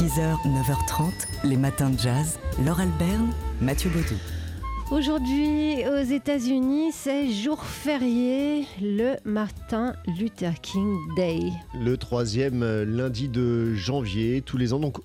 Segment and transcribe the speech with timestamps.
[0.00, 1.12] 6h, 9h30,
[1.44, 2.38] les matins de jazz.
[2.64, 4.14] Laure Alberne, Mathieu Baudou.
[4.90, 11.52] Aujourd'hui, aux États-Unis, c'est jour férié, le Martin Luther King Day.
[11.78, 14.78] Le troisième euh, lundi de janvier, tous les ans.
[14.78, 14.96] Donc,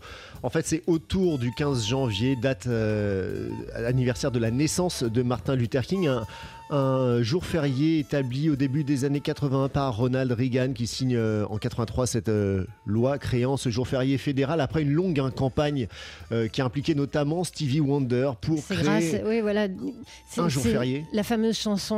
[0.43, 5.57] en fait, c'est autour du 15 janvier, date euh, anniversaire de la naissance de Martin
[5.57, 6.07] Luther King.
[6.07, 6.25] Un,
[6.71, 11.45] un jour férié établi au début des années 80 par Ronald Reagan qui signe euh,
[11.49, 15.87] en 83 cette euh, loi créant ce jour férié fédéral après une longue hein, campagne
[16.31, 19.67] euh, qui a impliqué notamment Stevie Wonder pour créer grâce, oui, voilà.
[20.27, 21.05] C'est- un jour férié.
[21.13, 21.95] La fameuse chanson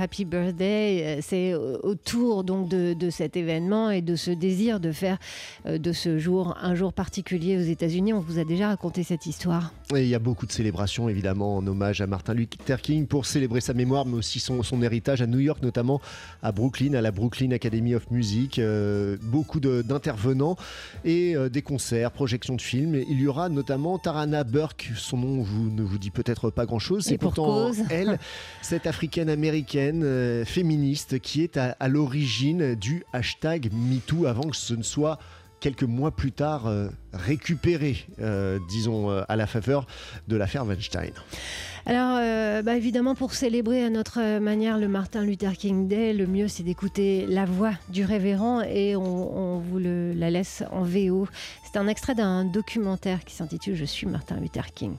[0.00, 4.90] Happy Birthday, c'est au- autour donc de, de cet événement et de ce désir de
[4.90, 5.18] faire
[5.66, 8.12] de ce jour un jour particulier aux États-Unis.
[8.12, 9.72] On vous a déjà raconté cette histoire.
[9.94, 13.24] Et il y a beaucoup de célébrations évidemment en hommage à Martin Luther King pour
[13.26, 16.00] célébrer sa mémoire aussi son, son héritage à New York notamment
[16.42, 18.58] à Brooklyn à la Brooklyn Academy of Music.
[18.58, 20.56] Euh, beaucoup d'intervenants
[21.04, 22.94] et euh, des concerts projections de films.
[23.08, 24.90] Il y aura notamment Tarana Burke.
[24.96, 28.18] Son nom vous, ne vous dit peut-être pas grand chose Et c'est pour pourtant elle
[28.62, 34.56] cette africaine américaine euh, féministe qui est à, à l'origine du hashtag MeToo avant que
[34.56, 35.18] ce ne soit
[35.60, 39.86] quelques mois plus tard euh, récupéré, euh, disons, euh, à la faveur
[40.28, 41.12] de l'affaire Weinstein.
[41.86, 46.26] Alors, euh, bah, évidemment, pour célébrer à notre manière le Martin Luther King Day, le
[46.26, 50.82] mieux c'est d'écouter la voix du révérend et on, on vous le, la laisse en
[50.82, 51.26] VO.
[51.64, 54.96] C'est un extrait d'un documentaire qui s'intitule Je suis Martin Luther King.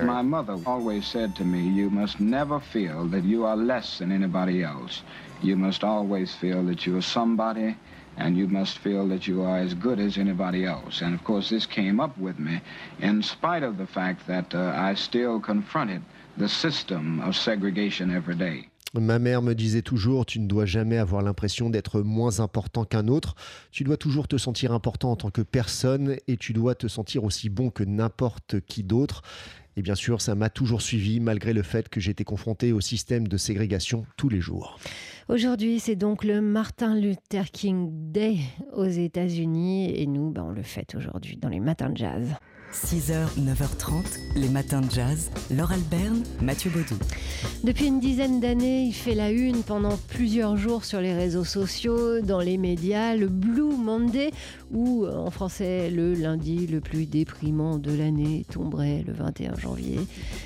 [0.00, 4.12] My mother always said to me, You must never feel that you are less than
[4.12, 5.02] anybody else.
[5.42, 7.74] You must always feel that you are somebody,
[8.18, 11.02] and you must feel that you are as good as anybody else.
[11.02, 12.60] And of course, this came up with me
[13.00, 16.02] in spite of the fact that uh, I still confronted
[16.36, 18.68] the system of segregation every day.
[18.94, 23.06] Ma mère me disait toujours, tu ne dois jamais avoir l'impression d'être moins important qu'un
[23.08, 23.34] autre,
[23.70, 27.22] tu dois toujours te sentir important en tant que personne et tu dois te sentir
[27.24, 29.20] aussi bon que n'importe qui d'autre.
[29.78, 33.28] Et bien sûr, ça m'a toujours suivi malgré le fait que j'étais confronté au système
[33.28, 34.76] de ségrégation tous les jours.
[35.28, 38.38] Aujourd'hui, c'est donc le Martin Luther King Day
[38.72, 42.34] aux États-Unis et nous, bah, on le fête aujourd'hui dans les matins de jazz.
[42.72, 45.30] 6h, 9h30, les matins de jazz.
[45.50, 46.98] Laure Alberne, Mathieu Baudou.
[47.64, 52.20] Depuis une dizaine d'années, il fait la une pendant plusieurs jours sur les réseaux sociaux,
[52.20, 54.32] dans les médias, le Blue Monday,
[54.72, 59.98] ou euh, en français le lundi le plus déprimant de l'année, tomberait le 21 janvier.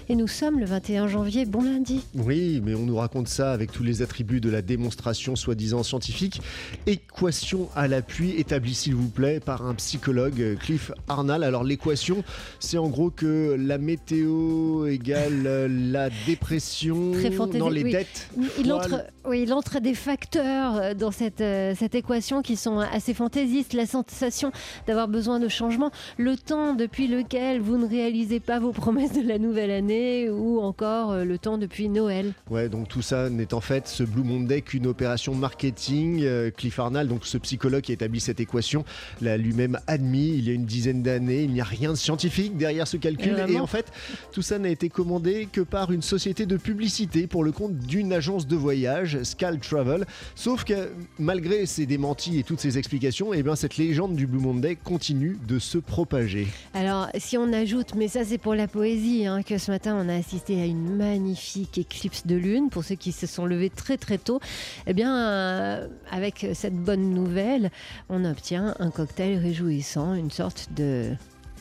[0.08, 2.02] Et nous sommes le 21 janvier, bon lundi.
[2.14, 6.40] Oui, mais on nous raconte ça avec tous les attributs de la démonstration soi-disant scientifique.
[6.86, 11.44] Équation à l'appui établie, s'il vous plaît, par un psychologue, Cliff Arnall.
[11.44, 12.22] Alors l'équation,
[12.60, 17.12] c'est en gros que la météo égale euh, la dépression
[17.58, 17.92] dans les oui.
[17.92, 18.28] dettes.
[18.58, 21.42] Il entre, oui, il entre des facteurs euh, dans cette,
[21.76, 23.72] cette équation qui sont assez fantaisistes.
[23.72, 24.52] La sensation
[24.86, 29.26] d'avoir besoin de changement, le temps depuis lequel vous ne réalisez pas vos promesses de
[29.26, 32.32] la nouvelle année ou encore euh, le temps depuis Noël.
[32.50, 36.22] Ouais, donc tout ça n'est en fait ce Blue Monday qu'une opération marketing.
[36.22, 38.84] Euh, Cliff Arnall, donc ce psychologue qui a établi cette équation,
[39.20, 41.42] l'a lui-même admis il y a une dizaine d'années.
[41.42, 43.32] Il n'y a rien de scientifique derrière ce calcul.
[43.32, 43.92] Vraiment Et en fait,
[44.32, 48.12] tout ça n'a été commandé que par une société de publicité pour le compte d'une
[48.12, 50.04] agence de voyage, Scal Travel.
[50.34, 54.40] Sauf que malgré ces démentis et toutes ces explications, eh bien, cette légende du Blue
[54.40, 56.48] Monday continue de se propager.
[56.74, 60.08] Alors, si on ajoute, mais ça c'est pour la poésie, hein, que ce matin on
[60.08, 63.96] a assisté à une magnifique éclipse de lune, pour ceux qui se sont levés très
[63.96, 64.40] très tôt,
[64.86, 67.70] eh bien, euh, avec cette bonne nouvelle,
[68.08, 71.12] on obtient un cocktail réjouissant, une sorte de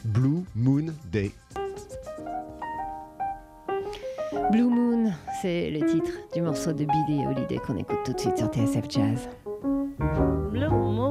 [0.05, 1.31] Blue Moon Day.
[4.51, 8.37] Blue Moon, c'est le titre du morceau de Billie Holiday qu'on écoute tout de suite
[8.37, 9.29] sur TSF Jazz.
[10.51, 11.10] blue moon.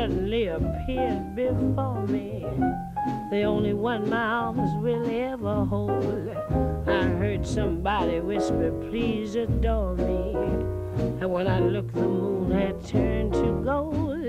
[0.00, 2.40] Suddenly appeared before me
[3.30, 6.26] the only one my arms will ever hold.
[6.88, 10.32] I heard somebody whisper, Please adore me.
[11.20, 14.26] And when I looked, the moon had turned to gold.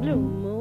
[0.00, 0.59] Blue moon.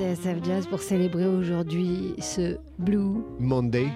[0.00, 3.88] TSF Jazz pour célébrer aujourd'hui ce Blue Monday.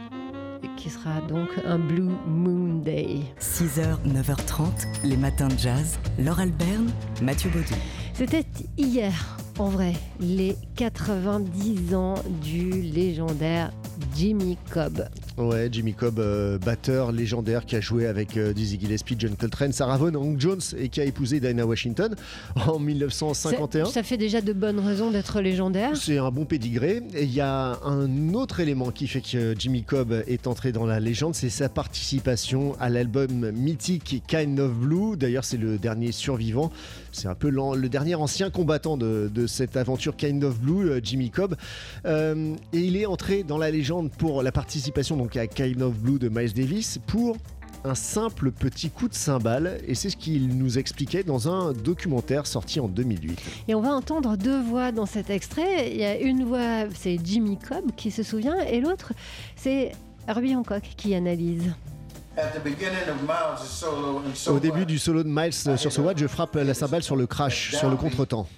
[0.76, 3.20] qui sera donc un Blue Moon Day.
[3.40, 4.66] 6h, 9h30,
[5.02, 5.98] les matins de jazz.
[6.18, 6.90] Laure Alberne,
[7.22, 7.74] Mathieu Baudou.
[8.12, 8.44] C'était
[8.76, 13.70] hier, en vrai, les 90 ans du légendaire
[14.14, 15.08] Jimmy Cobb.
[15.36, 19.72] Ouais, Jimmy Cobb, euh, batteur légendaire qui a joué avec euh, Dizzy Gillespie, John Coltrane,
[19.72, 22.14] Sarah Vaughan, Hank Jones et qui a épousé Dinah Washington
[22.66, 23.86] en 1951.
[23.86, 25.96] Ça, ça fait déjà de bonnes raisons d'être légendaire.
[25.96, 27.02] C'est un bon pédigré.
[27.14, 30.86] Et il y a un autre élément qui fait que Jimmy Cobb est entré dans
[30.86, 35.16] la légende, c'est sa participation à l'album mythique Kind of Blue.
[35.16, 36.70] D'ailleurs, c'est le dernier survivant.
[37.10, 41.00] C'est un peu le dernier ancien combattant de, de cette aventure Kind of Blue, euh,
[41.02, 41.54] Jimmy Cobb.
[42.06, 45.94] Euh, et il est entré dans la légende pour la participation donc à Kind of
[45.94, 47.36] Blue de Miles Davis pour
[47.84, 52.46] un simple petit coup de cymbale et c'est ce qu'il nous expliquait dans un documentaire
[52.46, 53.38] sorti en 2008.
[53.68, 55.90] Et on va entendre deux voix dans cet extrait.
[55.92, 59.12] Il y a une voix, c'est Jimmy Cobb qui se souvient, et l'autre,
[59.56, 59.92] c'est
[60.26, 61.72] Herbie Hancock qui analyse.
[62.36, 65.52] At the beginning of Miles' solo and so Au début what, du solo de Miles
[65.52, 68.48] sur ce watch, je frappe la cymbale sur le crash, sur le contretemps.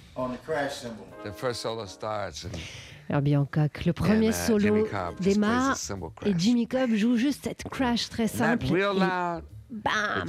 [3.09, 3.35] Herbie
[3.85, 6.33] le premier uh, solo Jimmy Cobb just plays démarre et crash.
[6.37, 8.65] Jimmy Cobb joue juste cette crash très not simple.
[8.67, 10.27] real et loud, bam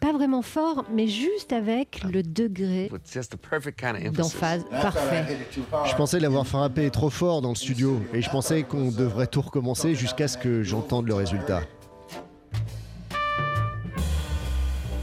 [0.00, 4.32] Pas vraiment fort, mais juste avec le degré with just the perfect kind of emphasis.
[4.34, 5.24] d'emphase And I thought I parfait.
[5.34, 5.88] hit it too hard.
[5.90, 9.40] Je pensais l'avoir frappé trop fort dans le studio et je pensais qu'on devrait tout
[9.42, 11.62] recommencer jusqu'à ce que j'entende le résultat.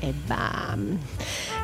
[0.02, 0.98] Et bam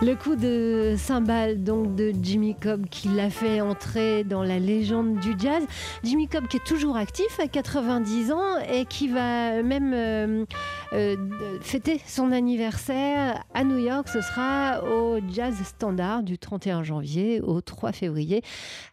[0.01, 5.19] Le coup de cymbale donc de Jimmy Cobb qui l'a fait entrer dans la légende
[5.19, 5.63] du jazz.
[6.03, 10.45] Jimmy Cobb qui est toujours actif à 90 ans et qui va même euh,
[10.91, 11.15] euh,
[11.61, 14.09] fêter son anniversaire à New York.
[14.09, 18.43] Ce sera au Jazz Standard du 31 janvier au 3 février.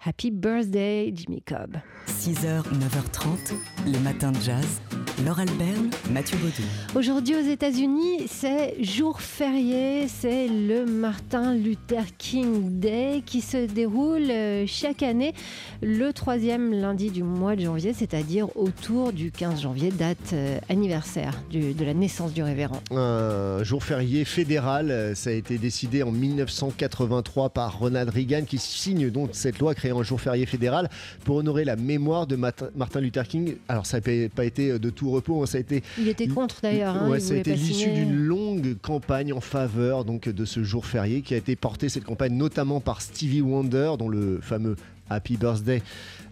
[0.05, 1.79] Happy birthday Jimmy Cobb.
[2.07, 3.55] 6h, 9h30,
[3.87, 4.81] les matins de jazz.
[5.27, 6.99] Laure Alberne, Mathieu Baudou.
[6.99, 14.31] Aujourd'hui aux États-Unis, c'est jour férié, c'est le Martin Luther King Day qui se déroule
[14.31, 15.33] euh, chaque année
[15.81, 21.35] le troisième lundi du mois de janvier, c'est-à-dire autour du 15 janvier, date euh, anniversaire
[21.51, 22.81] du- de la naissance du révérend.
[22.91, 28.59] Un jour férié fédéral, euh, ça a été décidé en 1983 par Ronald Reagan qui
[28.59, 30.89] signe donc cette loi créant un jour férié fédéral
[31.25, 33.55] pour honorer la mémoire de Martin Luther King.
[33.69, 36.97] Alors ça n'a pas été de tout repos, ça a été Il était contre d'ailleurs,
[36.97, 40.87] hein, Ouais, ça a été l'issue d'une longue campagne en faveur donc de ce jour
[40.87, 44.77] férié qui a été portée cette campagne notamment par Stevie Wonder dont le fameux
[45.11, 45.83] Happy Birthday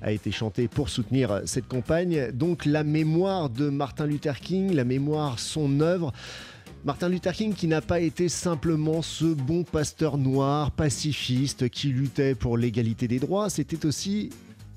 [0.02, 2.30] a été chanté pour soutenir cette campagne.
[2.32, 6.12] Donc la mémoire de Martin Luther King, la mémoire son œuvre.
[6.84, 12.34] Martin Luther King qui n'a pas été simplement ce bon pasteur noir, pacifiste, qui luttait
[12.34, 14.30] pour l'égalité des droits, c'était aussi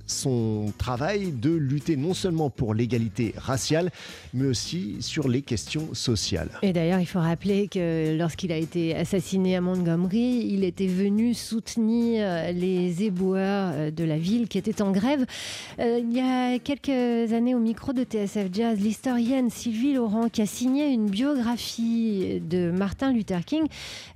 [0.05, 3.91] son travail de lutter non seulement pour l'égalité raciale,
[4.33, 6.49] mais aussi sur les questions sociales.
[6.61, 11.33] Et d'ailleurs, il faut rappeler que lorsqu'il a été assassiné à Montgomery, il était venu
[11.33, 15.25] soutenir les éboueurs euh, de la ville qui étaient en grève.
[15.79, 20.41] Euh, il y a quelques années, au micro de TSF Jazz, l'historienne Sylvie Laurent, qui
[20.41, 23.67] a signé une biographie de Martin Luther King,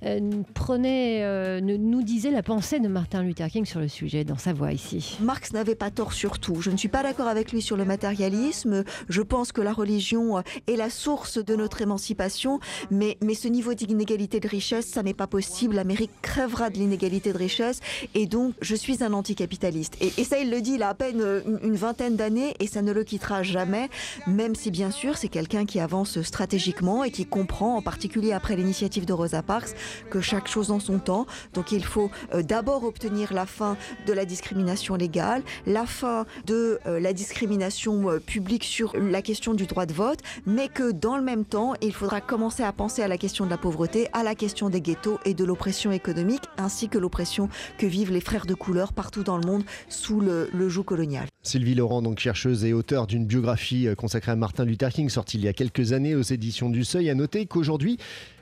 [0.04, 0.20] euh,
[0.54, 4.36] prenait, euh, nous nous disait la pensée de Martin Luther King sur le sujet dans
[4.36, 5.16] sa voix ici.
[5.20, 6.60] Marx n'avait pas tort sur tout.
[6.60, 8.84] Je ne suis pas d'accord avec lui sur le matérialisme.
[9.08, 13.74] Je pense que la religion est la source de notre émancipation, mais, mais ce niveau
[13.74, 15.76] d'inégalité de richesse, ça n'est pas possible.
[15.76, 17.80] L'Amérique crèvera de l'inégalité de richesse,
[18.14, 19.96] et donc je suis un anticapitaliste.
[20.00, 22.66] Et, ça, il le dit, il a à peine euh, une, une vingtaine d'années, et
[22.66, 23.88] ça ne le quittera jamais,
[24.26, 28.56] même si bien sûr c'est quelqu'un qui avance stratégiquement et qui comprend, en particulier après
[28.56, 29.74] l'initiative de Rosa Parks,
[30.10, 31.26] que chaque chose en son temps.
[31.54, 36.80] Donc il faut euh, d'abord obtenir la fin de la discrimination légale, la fin de
[36.86, 41.16] euh, la discrimination euh, publique sur la question du droit de vote, mais que dans
[41.16, 44.22] le même temps, il faudra commencer à penser à la question de la pauvreté, à
[44.22, 48.46] la question des ghettos et de l'oppression économique, ainsi que l'oppression que vivent les frères
[48.46, 51.26] de couleur partout dans le monde sous le, joug colonial.
[51.42, 55.38] Sylvie Laurent, donc chercheuse et auteure d'une biographie euh, consacrée à Martin Luther King, sortie
[55.38, 57.98] il y a quelques années aux éditions du Seuil, a noté qu'aujourd'hui,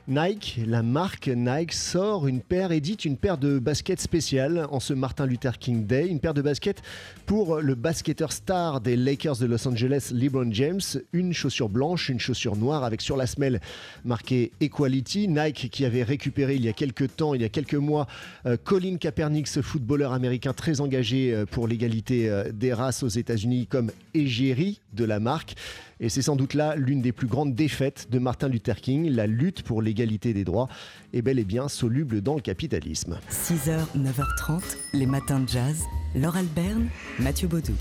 [0.09, 4.93] Nike, la marque Nike, sort une paire, édite une paire de baskets spéciales en ce
[4.93, 6.07] Martin Luther King Day.
[6.07, 6.81] Une paire de baskets
[7.25, 10.79] pour le basketteur star des Lakers de Los Angeles, LeBron James.
[11.11, 13.59] Une chaussure blanche, une chaussure noire avec sur la semelle
[14.05, 15.27] marqué Equality.
[15.27, 18.07] Nike qui avait récupéré il y a quelques temps, il y a quelques mois,
[18.45, 23.09] euh, Colin Kaepernick, ce footballeur américain très engagé euh, pour l'égalité euh, des races aux
[23.09, 25.55] États-Unis, comme égérie de la marque.
[25.99, 29.09] Et c'est sans doute là l'une des plus grandes défaites de Martin Luther King.
[29.09, 30.67] La lutte pour l'égalité des droits
[31.13, 33.17] est bel et bien soluble dans le capitalisme.
[33.31, 35.83] 6h, 9h30, les matins de jazz.
[36.15, 36.89] Laure Alberne,
[37.19, 37.73] Mathieu Baudou.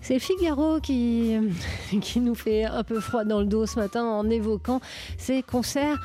[0.00, 1.36] C'est Figaro qui,
[2.00, 4.80] qui nous fait un peu froid dans le dos ce matin en évoquant
[5.18, 6.00] ces concerts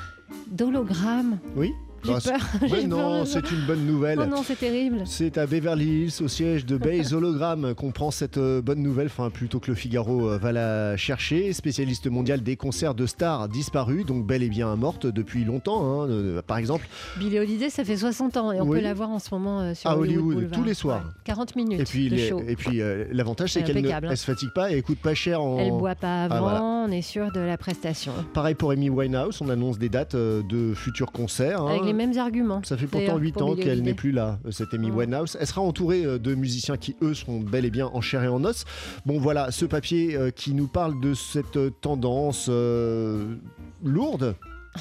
[0.52, 1.40] d'hologrammes.
[1.56, 1.72] Oui
[2.04, 2.88] j'ai peur.
[2.88, 4.20] Non, c'est une bonne nouvelle.
[4.22, 5.02] Oh non, c'est terrible.
[5.06, 9.08] C'est à Beverly Hills, au siège de Baze Hologram, qu'on prend cette euh, bonne nouvelle,
[9.08, 11.54] enfin plutôt que le Figaro euh, va la chercher.
[11.54, 16.02] Spécialiste mondial des concerts de stars disparus, donc bel et bien morte depuis longtemps.
[16.04, 16.08] hein.
[16.10, 16.88] Euh, Par exemple,
[17.18, 18.78] Billie Holiday, ça fait 60 ans et on Oui.
[18.80, 20.60] peut la voir en ce moment euh, sur À Hollywood, Boulevard.
[20.60, 21.04] tous les soirs.
[21.06, 22.42] Ouais, 40 minutes et puis, de les- show.
[22.48, 24.12] et puis euh, l'avantage, c'est C'est qu'elle ne impeccable, hein.
[24.12, 25.58] elle se fatigue pas et elle coûte pas cher en.
[25.60, 26.64] Elle boit pas avant, Ah, voilà.
[26.64, 28.12] on est sûr de la prestation.
[28.34, 31.62] Pareil pour Amy Winehouse, on annonce des dates euh, de futurs concerts.
[31.62, 31.70] hein.
[31.70, 32.62] Avec les mêmes arguments.
[32.64, 34.92] Ça fait pourtant D'ailleurs, 8 pour ans qu'elle n'est plus là, euh, cette Amy.
[34.92, 35.38] Winehouse.
[35.40, 38.28] Elle sera entourée euh, de musiciens qui, eux, seront bel et bien en chair et
[38.28, 38.66] en os.
[39.06, 43.36] Bon, voilà, ce papier euh, qui nous parle de cette tendance euh,
[43.84, 44.36] lourde.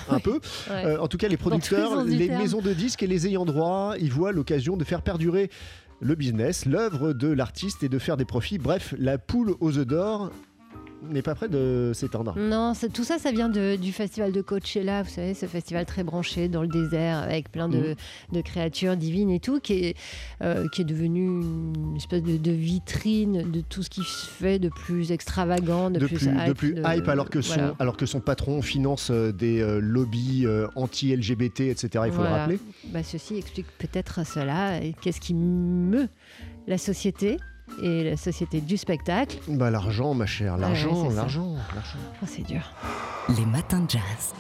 [0.09, 0.41] Un peu.
[0.71, 0.85] Ouais.
[0.85, 2.43] Euh, en tout cas, les producteurs, les terme.
[2.43, 5.51] maisons de disques et les ayants droit, ils voient l'occasion de faire perdurer
[6.01, 8.59] le business, l'œuvre de l'artiste et de faire des profits.
[8.59, 10.31] Bref, la poule aux œufs d'or
[11.11, 12.35] n'est pas près de s'éteindre.
[12.39, 16.03] Non, tout ça, ça vient de- du festival de Coachella, vous savez, ce festival très
[16.05, 17.95] branché dans le désert avec plein de,
[18.33, 19.97] de créatures divines et tout, qui est,
[20.43, 24.59] euh, qui est devenu une espèce de, de vitrine de tout ce qui se fait
[24.59, 26.47] de plus extravagant, de, plus, plus, hype.
[26.49, 27.75] de plus hype, alors que, son, voilà.
[27.79, 32.05] alors que son patron finance euh, des euh, lobbies euh, anti-LGBT, etc.
[32.07, 32.31] Il faut Voilà.
[32.31, 32.59] le rappeler.
[32.93, 34.83] Bah, ceci explique peut-être cela.
[34.83, 36.09] Et Qu'est-ce qui meut
[36.67, 37.37] la société
[37.83, 41.99] et la société du spectacle Bah, l'argent, ma chère, ouais, l'argent, l'argent, l'argent.
[42.23, 42.73] Oh, C'est dur.
[43.37, 44.35] Les matins de jazz.